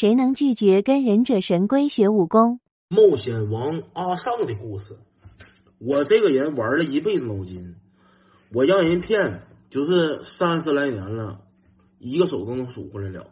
[0.00, 2.58] 谁能拒绝跟忍者神龟学武功？
[2.88, 4.96] 冒险王阿尚的故事。
[5.76, 7.74] 我这个人玩了一辈子脑筋，
[8.50, 11.42] 我让人骗，就是三十来年了，
[11.98, 13.26] 一个手都能数过来了。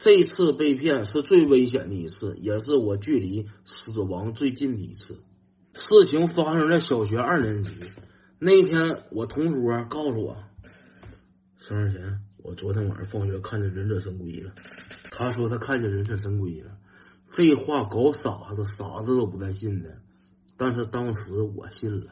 [0.00, 5.14] 这次被骗是最危险的一次，也是我距离死亡最近的一次。
[5.74, 7.70] 事情发生在小学二年级
[8.40, 10.36] 那天，我同桌告诉我，
[11.56, 12.00] 生日前
[12.38, 14.50] 我昨天晚上放学看见忍者神龟了。
[15.20, 16.70] 他说他看见忍者神龟了，
[17.30, 19.90] 这话搞傻子，傻子都不带信的。
[20.56, 22.06] 但是当时我信了，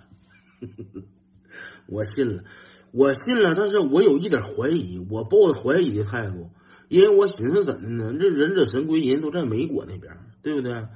[1.88, 2.44] 我信了，
[2.92, 3.54] 我信了。
[3.54, 6.50] 但是我有一点怀疑，我抱着怀疑的态度，
[6.88, 8.18] 因为我寻思怎的呢？
[8.20, 10.86] 这忍者神龟人都在美国那边，对不对？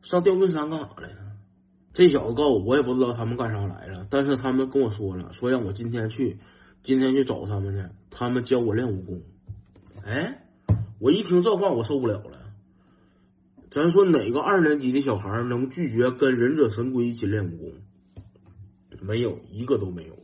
[0.00, 1.32] 上吊棍山干啥来了？
[1.92, 4.06] 这小子告诉我，我也不知道他们干啥来了。
[4.08, 6.38] 但是他们跟我说了，说让我今天去，
[6.82, 9.20] 今天去找他们去，他们教我练武功。
[10.02, 10.46] 哎。
[11.00, 12.52] 我一听这话，我受不了了。
[13.70, 17.72] 咱说哪个二年级的小孩能拒绝跟忍者神龟一起练武功？
[19.00, 20.18] 没有一个都没有。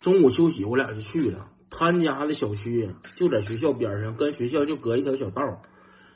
[0.00, 1.50] 中午休息，我俩就去了。
[1.68, 5.62] 他家的小区就在学校边上，跟学校就隔一条小道。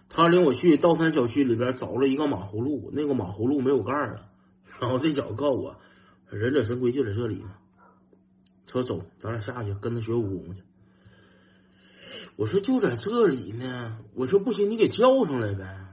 [0.09, 4.27] 他领我去道山小区里边找了一个马葫芦，那个马葫芦没有盖了。
[4.81, 5.77] 然后这小子告诉我，
[6.31, 7.51] 忍者神龟就在这里呢。
[8.67, 10.63] 说走，咱俩下去跟他学武功去。
[12.37, 15.87] 我说就在这里呢，我说不行，你给叫上来呗。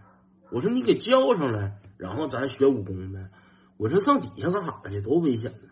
[0.51, 3.29] 我说你给叫上来，然后咱学武功呗。
[3.77, 5.01] 我说上底下干啥去？
[5.01, 5.69] 多危险呢！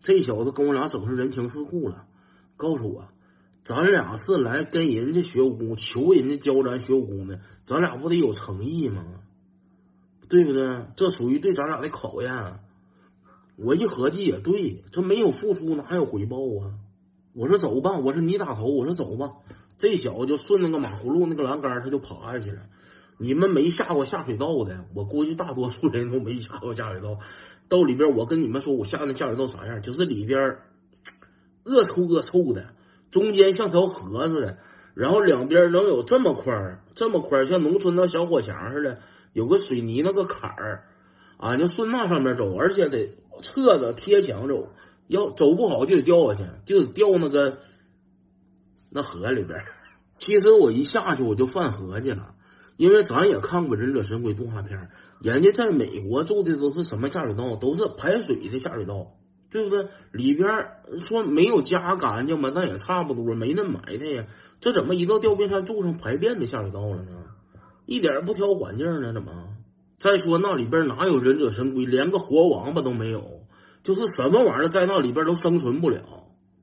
[0.00, 2.06] 这小子跟我俩整成人情世故了，
[2.56, 3.08] 告诉我，
[3.64, 9.04] 咱俩是来跟人家学武功，求人家教咱学武功的，咱俩不得有诚意吗？
[10.28, 10.86] 对不对？
[10.96, 12.60] 这属于对咱俩的考验。
[13.56, 16.78] 我一合计也对，这没有付出哪有回报啊？
[17.32, 19.32] 我说走吧，我说你打头，我说走吧。
[19.78, 22.60] 这小子就顺那个马葫芦那个栏杆，他就爬下去了。
[23.18, 27.18] 你们没下过下水道的，我估计大多数人都没下过下水道。
[27.68, 29.80] 到里边，我跟你们说，我下那下水道啥样？
[29.80, 30.58] 就是里边
[31.64, 32.74] 恶臭恶臭的，
[33.10, 34.58] 中间像条河似的，
[34.94, 38.98] 然后两边能有这么宽这么宽像农村那小火墙似的，
[39.34, 40.84] 有个水泥那个坎儿，
[41.38, 44.68] 俺就顺那上面走，而且得侧着贴墙走，
[45.10, 47.58] 要走不好就得掉下去，就得掉那个。
[48.92, 49.62] 那河里边，
[50.18, 52.34] 其实我一下去我就犯合计了，
[52.76, 54.88] 因为咱也看过忍者神龟动画片，
[55.20, 57.54] 人家在美国住的都是什么下水道？
[57.56, 59.12] 都是排水的下水道，
[59.50, 59.86] 对不对？
[60.12, 60.48] 里边
[61.02, 64.26] 说没有家干净吧，那也差不多，没那埋汰呀。
[64.60, 67.12] 这怎么一到吊冰山住上排便的下水道了呢？
[67.86, 69.12] 一点不挑环境呢？
[69.12, 69.56] 怎么？
[69.98, 71.86] 再说那里边哪有忍者神龟？
[71.86, 73.39] 连个活王八都没有，
[73.82, 76.02] 就是什么玩意儿在那里边都生存不了，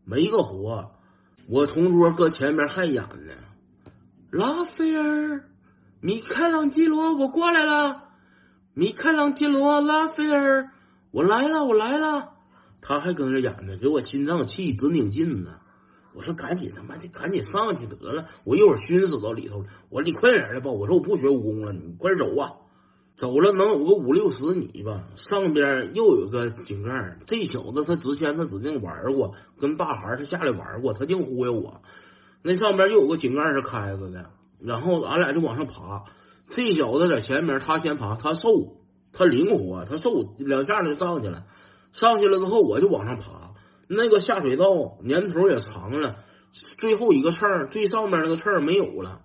[0.05, 0.91] 没个活。
[1.49, 3.33] 我同桌搁前面还演呢，
[4.29, 5.43] 拉斐尔，
[6.01, 8.03] 米开朗基罗，我过来了，
[8.73, 10.69] 米开朗基罗，拉斐尔，
[11.11, 12.33] 我来了，我来了。
[12.81, 15.51] 他还跟着演呢，给我心脏气直拧劲呢。
[16.13, 19.65] 我说赶紧他妈的赶紧上去得了，我一会儿熏死到里头了。
[19.89, 22.53] 我说你快点的吧，我说我不学武功了，你快走啊。
[23.17, 27.17] 走了能有个五六十米吧，上边又有个井盖。
[27.25, 31.81] 这小子他之前他指定玩过，跟大孩他下来玩过，他净忽悠我。
[32.43, 34.29] 那上边又有个井盖是开着的，
[34.61, 36.03] 然后俺俩就往上爬。
[36.51, 38.77] 这小子在前面，他先爬，他瘦，
[39.13, 41.43] 他灵活，他瘦，两下就上去了。
[41.93, 43.55] 上去了之后，我就往上爬。
[43.87, 46.17] 那个下水道年头也长了，
[46.77, 49.21] 最后一个刺儿最上面那个刺儿没有了，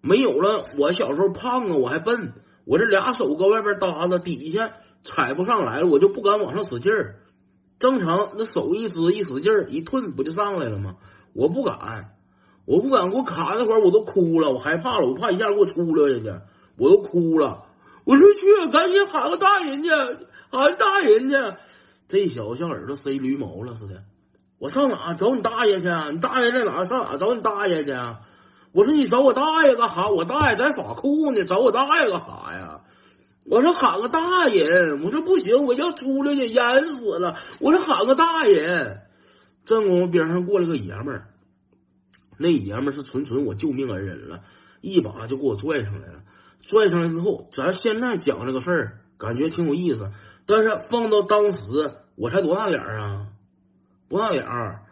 [0.00, 0.64] 没有了。
[0.76, 2.32] 我小时候胖啊，我还笨。
[2.68, 4.70] 我这俩手搁外边搭着，底下
[5.02, 7.16] 踩不上来了，我就不敢往上使劲儿。
[7.78, 10.96] 正常那手一支一使劲儿一吞，不就上来了吗？
[11.32, 12.14] 我不敢，
[12.66, 16.40] 我不敢，给我卡那会儿我都哭了，我害怕了，我怕一下给我出溜下去，
[16.76, 17.64] 我都哭了。
[18.04, 19.88] 我说去，赶紧喊个大人去，
[20.50, 21.56] 喊大人去。
[22.06, 24.02] 这小子像耳朵塞驴毛了似的。
[24.58, 25.86] 我上哪找你大爷去？
[26.12, 26.84] 你大爷在哪？
[26.84, 27.92] 上哪找你大爷去？
[28.72, 30.08] 我说你找我大爷干啥？
[30.08, 32.47] 我大爷在法库呢，找我大爷干啥？
[33.50, 37.36] 我说喊个大人，我说不行，我要出来就淹死了。
[37.60, 39.02] 我说喊个大人，
[39.64, 41.28] 正功夫边上过来个爷们儿，
[42.36, 44.42] 那爷们儿是纯纯我救命恩人了，
[44.82, 46.22] 一把就给我拽上来了。
[46.60, 50.12] 拽上来之后，咱现在讲这个事儿，感觉挺有意思，
[50.44, 53.28] 但是放到当时，我才多大点儿啊？
[54.10, 54.82] 多大点儿？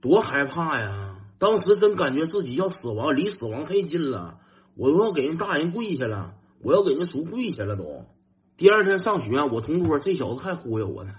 [0.00, 1.16] 多害怕呀！
[1.38, 4.38] 当时真感觉自己要死亡，离死亡太近了，
[4.76, 8.04] 我都要给人大人跪下了，我要给人赎跪下了都。
[8.56, 11.12] 第二天上学，我同桌这小子还忽悠我呢，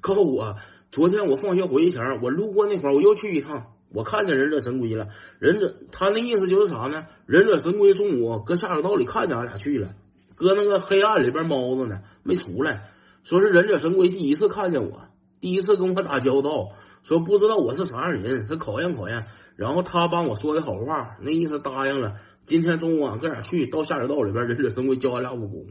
[0.00, 0.56] 告诉我
[0.90, 5.08] 昨天我放学回去前，我路过那块儿，我又去一趟，我看见忍者神龟了。
[5.38, 7.06] 忍者他那意思就是啥呢？
[7.26, 9.90] 忍者神龟中午搁下水道里看见俺俩去了，
[10.34, 12.88] 搁那个黑暗里边猫着呢，没出来。
[13.24, 15.02] 说是忍者神龟第一次看见我，
[15.40, 16.70] 第一次跟我打交道，
[17.02, 19.26] 说不知道我是啥样人，他考验考验。
[19.56, 22.14] 然后他帮我说的好话，那意思答应了。
[22.48, 25.66] 今天中午俺哥俩去到下水道里边，忍者神龟教俺俩武功。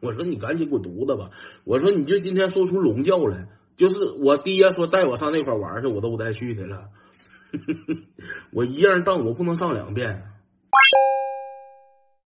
[0.00, 1.28] 我说你赶紧滚犊子吧！
[1.64, 6.84] 我说你就今天说出龙叫来，就是我爹说带我上那块玩去，我都不带去的了。
[8.54, 10.22] 我一样当我不能上两遍。